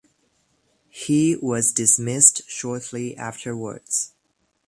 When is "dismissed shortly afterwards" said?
1.71-4.13